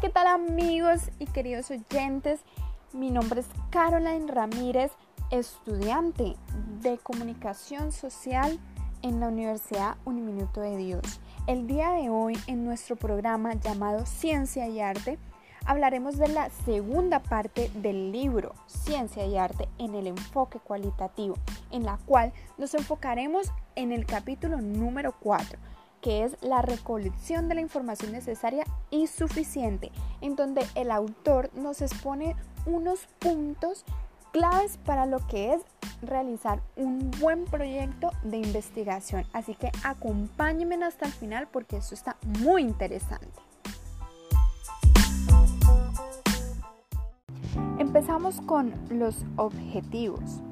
¿qué 0.00 0.10
tal 0.10 0.28
amigos 0.28 1.10
y 1.18 1.26
queridos 1.26 1.72
oyentes? 1.72 2.40
Mi 2.92 3.10
nombre 3.10 3.40
es 3.40 3.46
Caroline 3.70 4.30
Ramírez, 4.30 4.92
estudiante 5.32 6.36
de 6.82 6.98
comunicación 6.98 7.90
social 7.90 8.60
en 9.02 9.18
la 9.18 9.26
Universidad 9.26 9.96
Uniminuto 10.04 10.60
de 10.60 10.76
Dios. 10.76 11.20
El 11.48 11.66
día 11.66 11.90
de 11.90 12.10
hoy 12.10 12.38
en 12.46 12.64
nuestro 12.64 12.94
programa 12.94 13.54
llamado 13.54 14.06
Ciencia 14.06 14.68
y 14.68 14.80
Arte 14.80 15.18
hablaremos 15.64 16.16
de 16.16 16.28
la 16.28 16.48
segunda 16.64 17.20
parte 17.20 17.68
del 17.74 18.12
libro 18.12 18.54
Ciencia 18.66 19.26
y 19.26 19.36
Arte 19.36 19.68
en 19.78 19.96
el 19.96 20.06
enfoque 20.06 20.60
cualitativo, 20.60 21.34
en 21.72 21.82
la 21.82 21.98
cual 22.06 22.32
nos 22.56 22.72
enfocaremos 22.74 23.50
en 23.74 23.90
el 23.90 24.06
capítulo 24.06 24.60
número 24.60 25.12
4 25.18 25.58
que 26.00 26.24
es 26.24 26.36
la 26.42 26.62
recolección 26.62 27.48
de 27.48 27.56
la 27.56 27.60
información 27.60 28.12
necesaria 28.12 28.64
y 28.90 29.06
suficiente, 29.06 29.90
en 30.20 30.36
donde 30.36 30.66
el 30.74 30.90
autor 30.90 31.50
nos 31.54 31.82
expone 31.82 32.36
unos 32.66 33.06
puntos 33.18 33.84
claves 34.32 34.78
para 34.78 35.06
lo 35.06 35.26
que 35.26 35.54
es 35.54 35.62
realizar 36.02 36.60
un 36.76 37.10
buen 37.20 37.44
proyecto 37.44 38.10
de 38.22 38.38
investigación. 38.38 39.24
Así 39.32 39.54
que 39.54 39.70
acompáñenme 39.84 40.76
hasta 40.84 41.06
el 41.06 41.12
final 41.12 41.48
porque 41.48 41.78
esto 41.78 41.94
está 41.94 42.16
muy 42.40 42.62
interesante. 42.62 43.40
Empezamos 47.78 48.40
con 48.42 48.74
los 48.90 49.24
objetivos. 49.36 50.42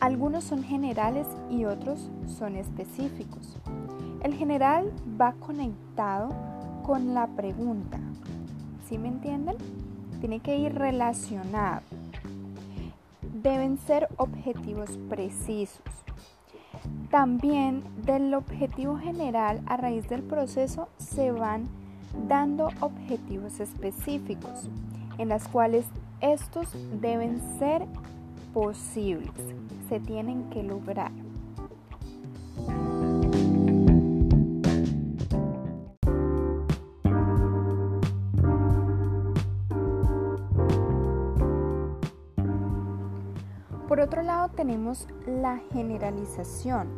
Algunos 0.00 0.44
son 0.44 0.62
generales 0.62 1.26
y 1.50 1.64
otros 1.64 2.08
son 2.26 2.56
específicos. 2.56 3.56
El 4.28 4.34
general 4.34 4.92
va 5.18 5.32
conectado 5.32 6.28
con 6.84 7.14
la 7.14 7.28
pregunta. 7.28 7.98
¿Sí 8.86 8.98
me 8.98 9.08
entienden? 9.08 9.56
Tiene 10.20 10.40
que 10.40 10.58
ir 10.58 10.74
relacionado. 10.74 11.80
Deben 13.42 13.78
ser 13.78 14.06
objetivos 14.18 14.98
precisos. 15.08 15.80
También 17.10 17.82
del 18.04 18.34
objetivo 18.34 18.98
general 18.98 19.62
a 19.64 19.78
raíz 19.78 20.06
del 20.10 20.22
proceso 20.22 20.90
se 20.98 21.32
van 21.32 21.66
dando 22.28 22.68
objetivos 22.80 23.60
específicos 23.60 24.68
en 25.16 25.30
las 25.30 25.48
cuales 25.48 25.86
estos 26.20 26.68
deben 27.00 27.40
ser 27.58 27.86
posibles, 28.52 29.32
se 29.88 30.00
tienen 30.00 30.50
que 30.50 30.62
lograr. 30.62 31.12
Otro 44.08 44.22
lado 44.22 44.48
tenemos 44.48 45.06
la 45.26 45.58
generalización, 45.70 46.88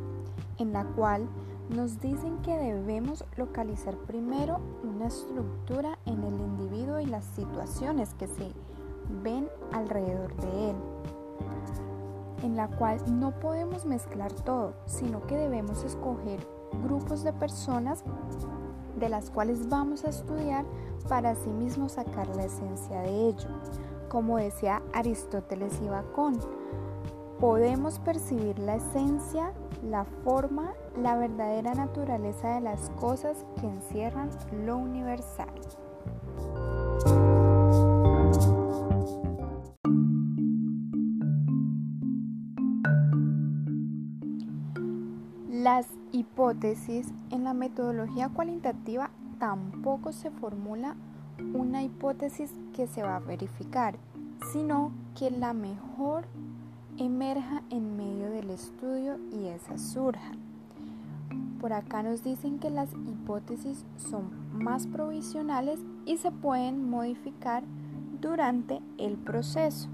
en 0.59 0.73
la 0.73 0.85
cual 0.85 1.29
nos 1.69 2.01
dicen 2.01 2.39
que 2.43 2.57
debemos 2.57 3.25
localizar 3.37 3.97
primero 3.97 4.61
una 4.85 5.09
estructura 5.09 5.99
en 6.07 6.23
el 6.23 6.35
individuo 6.35 7.01
y 7.01 7.07
las 7.07 7.25
situaciones 7.25 8.15
que 8.15 8.29
se 8.29 8.53
ven 9.25 9.49
alrededor 9.73 10.37
de 10.37 10.71
él, 10.71 10.77
en 12.45 12.55
la 12.55 12.69
cual 12.69 13.01
no 13.19 13.33
podemos 13.41 13.87
mezclar 13.87 14.33
todo, 14.33 14.75
sino 14.87 15.27
que 15.27 15.37
debemos 15.37 15.83
escoger 15.83 16.47
grupos 16.85 17.25
de 17.25 17.33
personas 17.33 18.05
de 19.01 19.09
las 19.09 19.31
cuales 19.31 19.69
vamos 19.69 20.05
a 20.05 20.11
estudiar 20.11 20.65
para 21.09 21.31
así 21.31 21.51
mismo 21.51 21.89
sacar 21.89 22.29
la 22.37 22.45
esencia 22.45 23.01
de 23.01 23.31
ello, 23.31 23.49
como 24.09 24.37
decía 24.37 24.81
Aristóteles 24.93 25.81
y 25.83 25.89
Bacón 25.89 26.39
podemos 27.41 27.99
percibir 28.01 28.59
la 28.59 28.77
esencia, 28.77 29.53
la 29.83 30.05
forma, 30.05 30.75
la 30.97 31.17
verdadera 31.17 31.75
naturaleza 31.75 32.55
de 32.55 32.61
las 32.61 32.91
cosas 33.01 33.47
que 33.61 33.67
encierran 33.67 34.29
lo 34.67 34.77
universal. 34.77 35.49
Las 45.49 45.87
hipótesis 46.13 47.09
en 47.31 47.45
la 47.45 47.55
metodología 47.55 48.29
cualitativa 48.29 49.11
tampoco 49.39 50.13
se 50.13 50.31
formula 50.31 50.95
una 51.55 51.83
hipótesis 51.83 52.53
que 52.75 52.87
se 52.87 53.03
va 53.03 53.17
a 53.17 53.21
verificar, 53.21 53.97
sino 54.53 54.93
que 55.19 55.31
la 55.31 55.55
mejor 55.55 56.27
emerja 57.01 57.63
en 57.71 57.97
medio 57.97 58.31
del 58.31 58.51
estudio 58.51 59.19
y 59.33 59.47
esa 59.47 59.79
surja. 59.79 60.33
Por 61.59 61.73
acá 61.73 62.03
nos 62.03 62.23
dicen 62.23 62.59
que 62.59 62.69
las 62.69 62.93
hipótesis 62.93 63.85
son 63.97 64.31
más 64.53 64.87
provisionales 64.87 65.81
y 66.05 66.19
se 66.19 66.31
pueden 66.31 66.91
modificar 66.91 67.63
durante 68.21 68.81
el 68.99 69.17
proceso. 69.17 69.89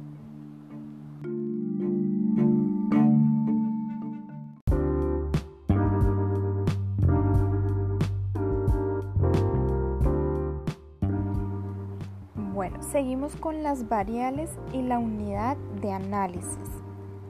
Bueno, 12.52 12.82
seguimos 12.82 13.36
con 13.36 13.62
las 13.62 13.88
variables 13.88 14.50
y 14.72 14.82
la 14.82 14.98
unidad 14.98 15.56
de 15.80 15.92
análisis 15.92 16.75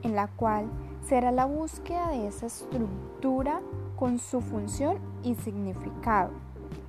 en 0.07 0.15
la 0.15 0.27
cual 0.27 0.69
será 1.05 1.31
la 1.31 1.45
búsqueda 1.45 2.09
de 2.11 2.27
esa 2.27 2.45
estructura 2.45 3.59
con 3.97 4.19
su 4.19 4.39
función 4.39 4.99
y 5.21 5.35
significado. 5.35 6.31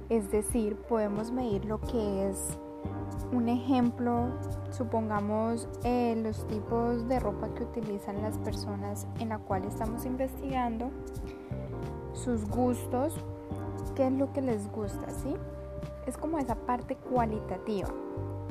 Es 0.09 0.31
decir, 0.31 0.77
podemos 0.89 1.33
medir 1.33 1.65
lo 1.65 1.81
que 1.81 2.29
es 2.29 2.57
un 3.33 3.49
ejemplo, 3.49 4.29
supongamos 4.71 5.69
eh, 5.83 6.15
los 6.23 6.47
tipos 6.47 7.09
de 7.09 7.19
ropa 7.19 7.49
que 7.55 7.65
utilizan 7.65 8.23
las 8.23 8.39
personas 8.39 9.09
en 9.19 9.31
la 9.31 9.39
cual 9.39 9.65
estamos 9.65 10.07
investigando, 10.07 10.91
sus 12.15 12.49
gustos, 12.49 13.17
qué 13.97 14.07
es 14.07 14.13
lo 14.13 14.33
que 14.33 14.43
les 14.43 14.71
gusta, 14.71 15.11
¿sí? 15.11 15.35
Es 16.07 16.17
como 16.17 16.39
esa 16.39 16.55
parte 16.55 16.95
cualitativa. 16.97 17.89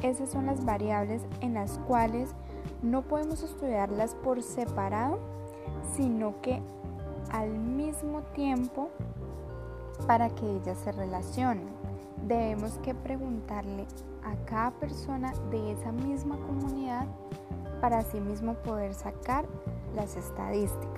Esas 0.04 0.30
son 0.30 0.46
las 0.46 0.64
variables 0.64 1.24
en 1.42 1.56
las 1.56 1.80
cuales 1.80 2.36
no 2.82 3.02
podemos 3.04 3.44
estudiarlas 3.44 4.16
por 4.16 4.42
separado, 4.42 5.20
sino 5.96 6.42
que 6.42 6.62
al 7.32 7.50
mismo 7.50 8.22
tiempo 8.34 8.90
para 10.06 10.30
que 10.30 10.58
ellas 10.58 10.78
se 10.80 10.92
relacionen. 10.92 11.68
Debemos 12.28 12.78
que 12.80 12.94
preguntarle 12.94 13.86
a 14.24 14.36
cada 14.46 14.72
persona 14.72 15.34
de 15.50 15.72
esa 15.72 15.92
misma 15.92 16.38
comunidad 16.38 17.08
para 17.82 18.00
así 18.00 18.20
mismo 18.20 18.56
poder 18.56 18.94
sacar 18.94 19.46
las 19.96 20.16
estadísticas. 20.16 20.98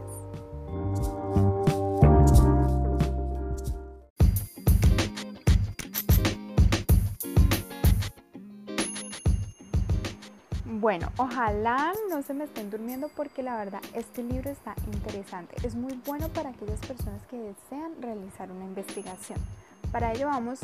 Bueno, 10.80 11.12
ojalá 11.18 11.92
no 12.10 12.22
se 12.22 12.34
me 12.34 12.46
estén 12.46 12.70
durmiendo 12.70 13.10
porque 13.10 13.44
la 13.44 13.58
verdad 13.58 13.82
este 13.96 14.24
libro 14.24 14.50
está 14.50 14.76
interesante. 14.94 15.54
Es 15.68 15.76
muy 15.76 16.00
bueno 16.06 16.30
para 16.30 16.52
aquellas 16.52 16.80
personas 16.80 17.22
que 17.30 17.38
desean 17.38 18.02
realizar 18.02 18.50
una 18.50 18.64
investigación. 18.64 19.40
Para 19.92 20.14
ello 20.14 20.28
vamos 20.28 20.62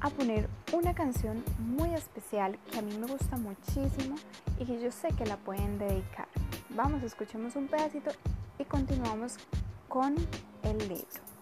a 0.00 0.10
poner 0.10 0.48
una 0.72 0.94
canción 0.94 1.42
muy 1.58 1.92
especial 1.92 2.56
que 2.70 2.78
a 2.78 2.82
mí 2.82 2.96
me 2.98 3.08
gusta 3.08 3.36
muchísimo 3.36 4.14
y 4.60 4.64
que 4.64 4.80
yo 4.80 4.92
sé 4.92 5.08
que 5.08 5.26
la 5.26 5.36
pueden 5.36 5.76
dedicar. 5.80 6.28
Vamos, 6.68 7.02
escuchemos 7.02 7.56
un 7.56 7.66
pedacito 7.66 8.12
y 8.60 8.64
continuamos 8.64 9.38
con 9.88 10.14
el 10.62 10.78
libro. 10.78 11.37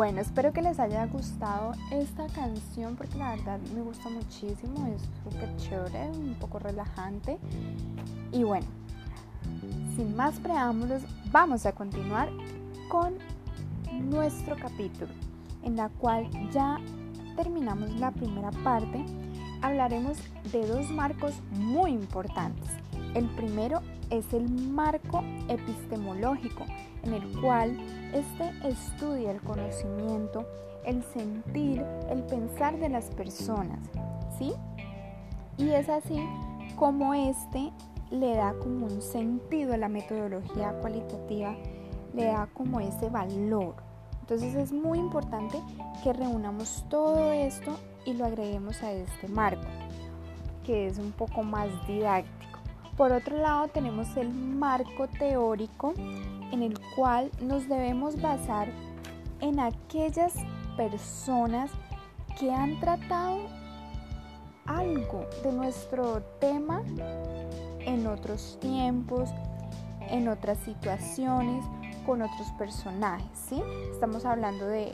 Bueno, 0.00 0.22
espero 0.22 0.50
que 0.54 0.62
les 0.62 0.80
haya 0.80 1.04
gustado 1.04 1.72
esta 1.90 2.26
canción 2.28 2.96
porque 2.96 3.18
la 3.18 3.32
verdad 3.32 3.60
me 3.74 3.82
gusta 3.82 4.08
muchísimo, 4.08 4.86
es 4.86 5.02
súper 5.22 5.54
chévere, 5.58 6.08
un 6.12 6.36
poco 6.40 6.58
relajante. 6.58 7.38
Y 8.32 8.42
bueno, 8.42 8.66
sin 9.96 10.16
más 10.16 10.38
preámbulos, 10.38 11.02
vamos 11.30 11.66
a 11.66 11.72
continuar 11.72 12.30
con 12.88 13.12
nuestro 14.08 14.56
capítulo, 14.56 15.12
en 15.64 15.76
la 15.76 15.90
cual 15.90 16.30
ya 16.50 16.78
terminamos 17.36 17.90
la 18.00 18.10
primera 18.10 18.52
parte. 18.64 19.04
Hablaremos 19.60 20.16
de 20.50 20.66
dos 20.66 20.90
marcos 20.90 21.34
muy 21.50 21.90
importantes. 21.90 22.70
El 23.12 23.26
primero 23.36 23.82
es 24.10 24.32
el 24.32 24.48
marco 24.50 25.22
epistemológico 25.48 26.64
en 27.04 27.14
el 27.14 27.40
cual 27.40 27.78
este 28.12 28.50
estudia 28.68 29.30
el 29.30 29.40
conocimiento, 29.40 30.46
el 30.84 31.02
sentir, 31.04 31.84
el 32.10 32.22
pensar 32.24 32.78
de 32.78 32.88
las 32.88 33.06
personas, 33.10 33.78
¿sí? 34.38 34.52
Y 35.56 35.70
es 35.70 35.88
así 35.88 36.18
como 36.76 37.14
este 37.14 37.70
le 38.10 38.34
da 38.34 38.54
como 38.54 38.86
un 38.86 39.02
sentido 39.02 39.74
a 39.74 39.76
la 39.76 39.88
metodología 39.88 40.72
cualitativa, 40.80 41.54
le 42.12 42.24
da 42.24 42.48
como 42.52 42.80
ese 42.80 43.08
valor. 43.08 43.76
Entonces 44.20 44.54
es 44.54 44.72
muy 44.72 44.98
importante 44.98 45.60
que 46.02 46.12
reunamos 46.12 46.84
todo 46.88 47.32
esto 47.32 47.78
y 48.04 48.14
lo 48.14 48.24
agreguemos 48.24 48.82
a 48.82 48.92
este 48.92 49.28
marco, 49.28 49.66
que 50.64 50.86
es 50.86 50.98
un 50.98 51.12
poco 51.12 51.42
más 51.42 51.68
didáctico. 51.86 52.39
Por 53.00 53.12
otro 53.12 53.38
lado 53.38 53.68
tenemos 53.68 54.14
el 54.18 54.28
marco 54.28 55.08
teórico 55.08 55.94
en 56.52 56.62
el 56.62 56.78
cual 56.94 57.30
nos 57.40 57.66
debemos 57.66 58.20
basar 58.20 58.68
en 59.40 59.58
aquellas 59.58 60.34
personas 60.76 61.70
que 62.38 62.52
han 62.52 62.78
tratado 62.78 63.38
algo 64.66 65.24
de 65.42 65.50
nuestro 65.50 66.20
tema 66.40 66.82
en 67.78 68.06
otros 68.06 68.58
tiempos, 68.60 69.30
en 70.10 70.28
otras 70.28 70.58
situaciones, 70.58 71.64
con 72.04 72.20
otros 72.20 72.52
personajes, 72.58 73.30
¿sí? 73.48 73.62
Estamos 73.92 74.26
hablando 74.26 74.66
de 74.66 74.92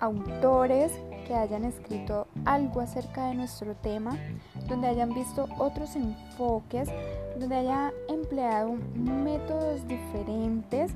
autores 0.00 0.92
que 1.28 1.34
hayan 1.34 1.64
escrito 1.64 2.26
algo 2.46 2.80
acerca 2.80 3.26
de 3.26 3.34
nuestro 3.34 3.76
tema, 3.76 4.16
donde 4.66 4.88
hayan 4.88 5.12
visto 5.12 5.46
otros 5.58 5.94
enfoques, 5.94 6.88
donde 7.38 7.54
haya 7.54 7.92
empleado 8.08 8.76
métodos 8.94 9.86
diferentes, 9.86 10.90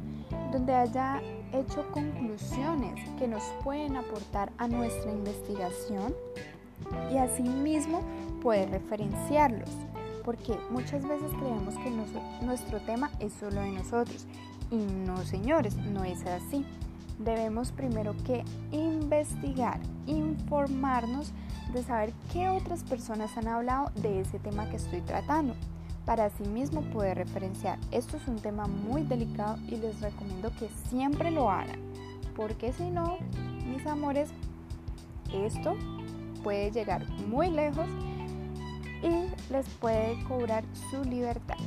donde 0.50 0.75
haya 0.75 1.20
hecho 1.52 1.87
conclusiones 1.93 2.94
que 3.19 3.29
nos 3.29 3.43
pueden 3.62 3.96
aportar 3.96 4.50
a 4.56 4.67
nuestra 4.67 5.12
investigación 5.12 6.14
y 7.12 7.19
asimismo 7.19 8.00
poder 8.43 8.70
referenciarlos, 8.70 9.69
porque 10.25 10.56
muchas 10.70 11.06
veces 11.06 11.31
creemos 11.38 11.75
que 11.75 12.44
nuestro 12.44 12.81
tema 12.81 13.11
es 13.20 13.35
solo 13.35 13.61
de 13.61 13.73
nosotros 13.73 14.26
y 14.70 14.76
no 14.76 15.19
señores, 15.19 15.76
no 15.76 16.05
es 16.05 16.25
así. 16.25 16.64
Debemos 17.25 17.71
primero 17.71 18.15
que 18.25 18.45
investigar, 18.73 19.79
informarnos 20.07 21.33
de 21.73 21.83
saber 21.85 22.13
qué 22.33 22.49
otras 22.49 22.83
personas 22.83 23.37
han 23.37 23.47
hablado 23.47 23.91
de 23.95 24.21
ese 24.21 24.39
tema 24.41 24.69
que 24.69 24.77
estoy 24.77 25.01
tratando 25.03 25.55
para 26.05 26.25
así 26.25 26.43
mismo 26.45 26.83
poder 26.91 27.19
referenciar. 27.19 27.79
Esto 27.93 28.17
es 28.17 28.27
un 28.27 28.37
tema 28.37 28.67
muy 28.67 29.05
delicado 29.05 29.57
y 29.69 29.77
les 29.77 30.01
recomiendo 30.01 30.51
que 30.59 30.69
siempre 30.89 31.31
lo 31.31 31.49
hagan, 31.49 31.79
porque 32.35 32.73
si 32.73 32.91
no, 32.91 33.19
mis 33.67 33.87
amores, 33.87 34.31
esto 35.33 35.77
puede 36.43 36.73
llegar 36.73 37.09
muy 37.29 37.51
lejos 37.51 37.87
y 39.03 39.53
les 39.53 39.69
puede 39.81 40.23
cobrar 40.25 40.65
su 40.91 41.05
libertad. 41.05 41.59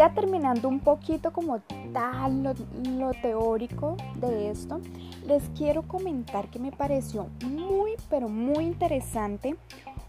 Ya 0.00 0.14
terminando 0.14 0.66
un 0.66 0.80
poquito 0.80 1.30
como 1.30 1.60
tal 1.92 2.42
lo, 2.42 3.10
teórico 3.20 3.98
de 4.14 4.50
esto, 4.50 4.80
les 5.26 5.42
quiero 5.50 5.82
comentar 5.82 6.48
que 6.48 6.58
me 6.58 6.72
pareció 6.72 7.26
muy, 7.44 7.96
pero 8.08 8.30
muy 8.30 8.64
interesante 8.64 9.56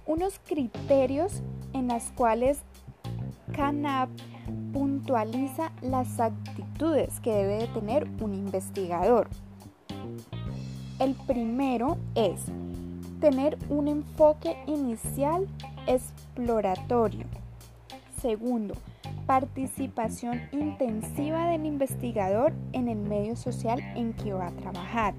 unos 0.05 0.39
criterios 0.45 1.43
en 1.73 1.89
los 1.89 2.03
cuales 2.13 2.59
CANAP 3.53 4.09
puntualiza 4.71 5.73
las 5.81 6.21
actitudes 6.21 7.19
que 7.19 7.33
debe 7.33 7.57
de 7.57 7.67
tener 7.67 8.07
un 8.21 8.33
investigador. 8.33 9.27
El 10.99 11.15
primero 11.15 11.97
es 12.15 12.45
tener 13.19 13.57
un 13.67 13.89
enfoque 13.89 14.55
inicial 14.67 15.49
exploratorio. 15.85 17.25
Segundo, 18.21 18.75
participación 19.31 20.41
intensiva 20.51 21.47
del 21.47 21.65
investigador 21.65 22.51
en 22.73 22.89
el 22.89 22.97
medio 22.97 23.37
social 23.37 23.79
en 23.95 24.11
que 24.11 24.33
va 24.33 24.47
a 24.47 24.51
trabajar. 24.51 25.13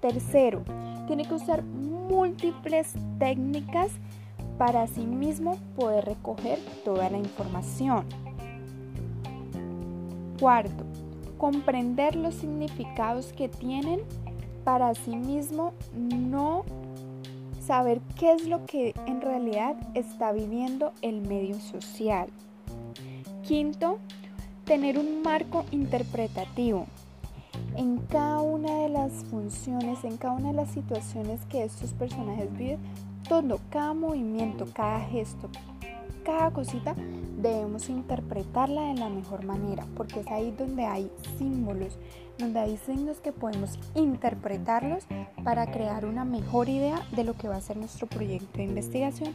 Tercero, 0.00 0.62
tiene 1.06 1.26
que 1.26 1.34
usar 1.34 1.62
múltiples 1.62 2.94
técnicas 3.18 3.90
para 4.56 4.86
sí 4.86 5.04
mismo 5.04 5.58
poder 5.76 6.06
recoger 6.06 6.60
toda 6.82 7.10
la 7.10 7.18
información. 7.18 8.06
Cuarto, 10.40 10.86
comprender 11.36 12.16
los 12.16 12.36
significados 12.36 13.34
que 13.34 13.50
tienen 13.50 14.00
para 14.64 14.94
sí 14.94 15.14
mismo 15.14 15.74
no 15.94 16.64
saber 17.60 18.00
qué 18.18 18.32
es 18.32 18.48
lo 18.48 18.64
que 18.64 18.94
en 19.04 19.20
realidad 19.20 19.76
está 19.92 20.32
viviendo 20.32 20.94
el 21.02 21.20
medio 21.20 21.60
social. 21.60 22.30
Quinto, 23.42 23.98
tener 24.64 24.98
un 24.98 25.20
marco 25.22 25.64
interpretativo. 25.72 26.86
En 27.76 27.98
cada 27.98 28.40
una 28.40 28.82
de 28.82 28.88
las 28.88 29.12
funciones, 29.24 30.04
en 30.04 30.16
cada 30.16 30.34
una 30.34 30.48
de 30.48 30.54
las 30.54 30.70
situaciones 30.70 31.44
que 31.46 31.64
estos 31.64 31.92
personajes 31.92 32.56
viven, 32.56 32.78
todo, 33.28 33.58
cada 33.70 33.94
movimiento, 33.94 34.66
cada 34.72 35.00
gesto, 35.00 35.50
cada 36.24 36.52
cosita 36.52 36.94
debemos 37.38 37.88
interpretarla 37.88 38.82
de 38.82 38.94
la 38.94 39.08
mejor 39.08 39.44
manera, 39.44 39.86
porque 39.96 40.20
es 40.20 40.26
ahí 40.28 40.54
donde 40.56 40.84
hay 40.84 41.10
símbolos, 41.36 41.98
donde 42.38 42.60
hay 42.60 42.76
signos 42.76 43.18
que 43.18 43.32
podemos 43.32 43.76
interpretarlos 43.96 45.04
para 45.42 45.70
crear 45.72 46.06
una 46.06 46.24
mejor 46.24 46.68
idea 46.68 47.04
de 47.16 47.24
lo 47.24 47.34
que 47.34 47.48
va 47.48 47.56
a 47.56 47.60
ser 47.60 47.76
nuestro 47.76 48.06
proyecto 48.06 48.58
de 48.58 48.64
investigación. 48.64 49.34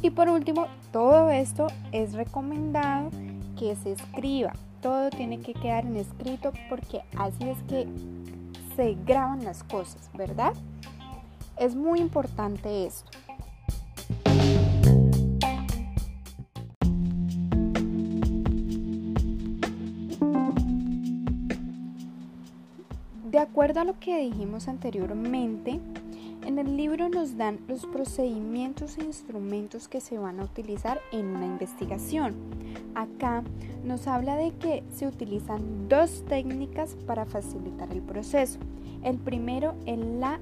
Y 0.00 0.10
por 0.10 0.28
último, 0.28 0.66
todo 0.92 1.30
esto 1.30 1.66
es 1.90 2.12
recomendado 2.12 3.10
que 3.58 3.74
se 3.76 3.92
escriba. 3.92 4.52
Todo 4.80 5.10
tiene 5.10 5.40
que 5.40 5.52
quedar 5.52 5.84
en 5.84 5.96
escrito 5.96 6.52
porque 6.68 7.02
así 7.16 7.48
es 7.48 7.58
que 7.64 7.86
se 8.76 8.96
graban 9.04 9.44
las 9.44 9.64
cosas, 9.64 10.08
¿verdad? 10.14 10.52
Es 11.58 11.74
muy 11.74 11.98
importante 11.98 12.86
esto. 12.86 13.10
De 23.24 23.38
acuerdo 23.38 23.80
a 23.80 23.84
lo 23.84 23.98
que 23.98 24.18
dijimos 24.18 24.68
anteriormente, 24.68 25.80
en 26.48 26.58
el 26.58 26.78
libro 26.78 27.10
nos 27.10 27.36
dan 27.36 27.58
los 27.68 27.84
procedimientos 27.84 28.96
e 28.96 29.04
instrumentos 29.04 29.86
que 29.86 30.00
se 30.00 30.16
van 30.16 30.40
a 30.40 30.44
utilizar 30.44 30.98
en 31.12 31.26
una 31.26 31.44
investigación. 31.44 32.34
Acá 32.94 33.42
nos 33.84 34.06
habla 34.06 34.34
de 34.34 34.52
que 34.52 34.82
se 34.90 35.06
utilizan 35.06 35.90
dos 35.90 36.24
técnicas 36.26 36.96
para 37.06 37.26
facilitar 37.26 37.92
el 37.92 38.00
proceso. 38.00 38.58
El 39.04 39.18
primero 39.18 39.74
es 39.84 39.98
la 39.98 40.40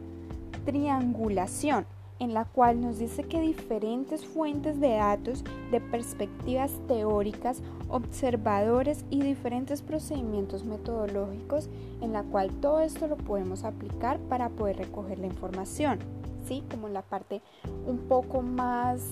triangulación 0.64 1.86
en 2.18 2.34
la 2.34 2.44
cual 2.44 2.80
nos 2.80 2.98
dice 2.98 3.24
que 3.24 3.40
diferentes 3.40 4.24
fuentes 4.24 4.80
de 4.80 4.90
datos, 4.96 5.44
de 5.70 5.80
perspectivas 5.80 6.72
teóricas, 6.88 7.62
observadores 7.88 9.04
y 9.10 9.22
diferentes 9.22 9.82
procedimientos 9.82 10.64
metodológicos 10.64 11.68
en 12.00 12.12
la 12.12 12.22
cual 12.22 12.50
todo 12.60 12.80
esto 12.80 13.06
lo 13.06 13.16
podemos 13.16 13.64
aplicar 13.64 14.18
para 14.20 14.48
poder 14.48 14.78
recoger 14.78 15.18
la 15.18 15.26
información, 15.26 15.98
¿sí? 16.46 16.62
Como 16.70 16.88
la 16.88 17.02
parte 17.02 17.42
un 17.86 17.98
poco 17.98 18.42
más 18.42 19.02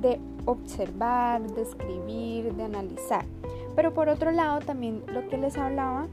de 0.00 0.18
observar, 0.44 1.42
de 1.42 1.62
escribir, 1.62 2.54
de 2.54 2.62
analizar. 2.64 3.24
Pero 3.74 3.92
por 3.92 4.08
otro 4.08 4.30
lado 4.30 4.60
también 4.60 5.02
lo 5.12 5.28
que 5.28 5.38
les 5.38 5.56
hablaba 5.56 6.06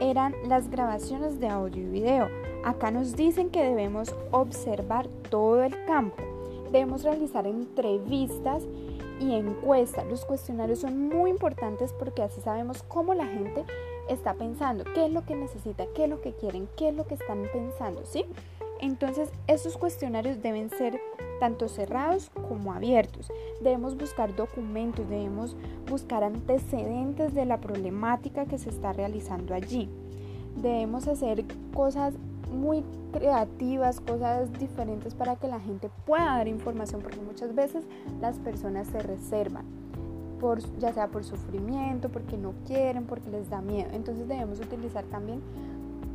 eran 0.00 0.34
las 0.48 0.70
grabaciones 0.70 1.40
de 1.40 1.48
audio 1.48 1.82
y 1.82 1.86
video 1.86 2.28
Acá 2.62 2.90
nos 2.90 3.16
dicen 3.16 3.48
que 3.48 3.62
debemos 3.62 4.14
observar 4.32 5.08
todo 5.30 5.62
el 5.62 5.84
campo, 5.86 6.22
debemos 6.70 7.02
realizar 7.02 7.46
entrevistas 7.46 8.64
y 9.20 9.34
encuestas. 9.34 10.06
Los 10.06 10.24
cuestionarios 10.24 10.80
son 10.80 11.08
muy 11.08 11.30
importantes 11.30 11.92
porque 11.92 12.22
así 12.22 12.40
sabemos 12.40 12.82
cómo 12.82 13.14
la 13.14 13.26
gente 13.26 13.64
está 14.08 14.34
pensando, 14.34 14.84
qué 14.94 15.06
es 15.06 15.12
lo 15.12 15.24
que 15.24 15.36
necesita, 15.36 15.86
qué 15.94 16.04
es 16.04 16.10
lo 16.10 16.20
que 16.20 16.32
quieren, 16.32 16.68
qué 16.76 16.88
es 16.88 16.94
lo 16.94 17.06
que 17.06 17.14
están 17.14 17.44
pensando, 17.52 18.04
¿sí? 18.04 18.24
Entonces, 18.80 19.30
estos 19.46 19.76
cuestionarios 19.76 20.42
deben 20.42 20.70
ser 20.70 20.98
tanto 21.38 21.68
cerrados 21.68 22.30
como 22.48 22.72
abiertos. 22.72 23.30
Debemos 23.60 23.96
buscar 23.96 24.34
documentos, 24.34 25.08
debemos 25.08 25.54
buscar 25.88 26.24
antecedentes 26.24 27.34
de 27.34 27.44
la 27.44 27.60
problemática 27.60 28.46
que 28.46 28.58
se 28.58 28.70
está 28.70 28.92
realizando 28.92 29.54
allí. 29.54 29.88
debemos 30.56 31.06
hacer 31.06 31.44
cosas 31.74 32.14
muy 32.50 32.84
creativas, 33.12 34.00
cosas 34.00 34.52
diferentes 34.58 35.14
para 35.14 35.36
que 35.36 35.48
la 35.48 35.60
gente 35.60 35.90
pueda 36.06 36.24
dar 36.24 36.48
información, 36.48 37.00
porque 37.02 37.20
muchas 37.20 37.54
veces 37.54 37.84
las 38.20 38.38
personas 38.38 38.86
se 38.88 39.00
reservan, 39.00 39.64
por, 40.40 40.60
ya 40.78 40.92
sea 40.92 41.08
por 41.08 41.24
sufrimiento, 41.24 42.08
porque 42.08 42.36
no 42.36 42.52
quieren, 42.66 43.04
porque 43.04 43.30
les 43.30 43.48
da 43.50 43.60
miedo. 43.60 43.90
Entonces 43.92 44.28
debemos 44.28 44.60
utilizar 44.60 45.04
también 45.04 45.40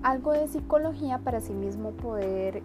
algo 0.03 0.33
de 0.33 0.47
psicología 0.47 1.19
para 1.19 1.41
sí 1.41 1.53
mismo 1.53 1.91
poder 1.91 2.61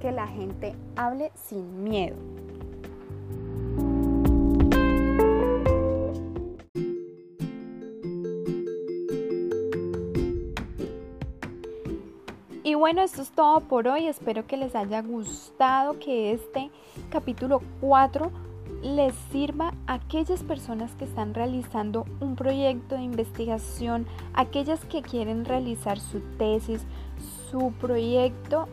que 0.00 0.12
la 0.12 0.26
gente 0.26 0.74
hable 0.96 1.32
sin 1.34 1.84
miedo. 1.84 2.16
Y 12.64 12.74
bueno, 12.74 13.02
esto 13.02 13.22
es 13.22 13.30
todo 13.30 13.60
por 13.60 13.88
hoy. 13.88 14.06
Espero 14.06 14.46
que 14.46 14.56
les 14.56 14.76
haya 14.76 15.02
gustado, 15.02 15.98
que 15.98 16.32
este 16.32 16.70
capítulo 17.10 17.60
4 17.80 18.30
les 18.82 19.14
sirva 19.32 19.74
a 19.86 19.94
aquellas 19.94 20.44
personas 20.44 20.92
que 20.94 21.04
están 21.04 21.34
realizando 21.34 22.06
un 22.20 22.36
proyecto 22.36 22.94
de 22.94 23.02
investigación, 23.02 24.06
aquellas 24.34 24.84
que 24.84 25.02
quieren 25.02 25.44
realizar 25.44 25.98
su 25.98 26.20
tesis, 26.38 26.82
su 27.50 27.72
proyecto, 27.80 28.68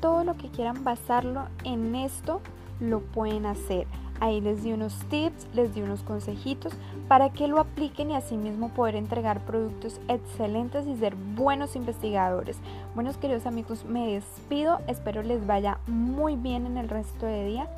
todo 0.00 0.24
lo 0.24 0.36
que 0.36 0.48
quieran 0.48 0.82
basarlo 0.82 1.46
en 1.62 1.94
esto, 1.94 2.40
lo 2.82 3.00
pueden 3.00 3.46
hacer. 3.46 3.86
Ahí 4.20 4.40
les 4.40 4.62
di 4.62 4.72
unos 4.72 4.94
tips, 5.08 5.48
les 5.54 5.74
di 5.74 5.82
unos 5.82 6.02
consejitos 6.02 6.74
para 7.08 7.30
que 7.30 7.48
lo 7.48 7.58
apliquen 7.58 8.10
y 8.10 8.14
asimismo 8.14 8.68
poder 8.68 8.94
entregar 8.94 9.40
productos 9.40 10.00
excelentes 10.08 10.86
y 10.86 10.96
ser 10.96 11.16
buenos 11.34 11.74
investigadores. 11.74 12.58
Buenos 12.94 13.16
queridos 13.16 13.46
amigos, 13.46 13.84
me 13.84 14.12
despido, 14.12 14.80
espero 14.86 15.22
les 15.22 15.46
vaya 15.46 15.78
muy 15.86 16.36
bien 16.36 16.66
en 16.66 16.76
el 16.76 16.88
resto 16.88 17.26
de 17.26 17.44
día 17.46 17.68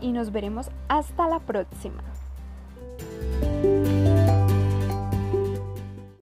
y 0.00 0.12
nos 0.12 0.30
veremos 0.32 0.70
hasta 0.88 1.26
la 1.28 1.40
próxima. 1.40 2.02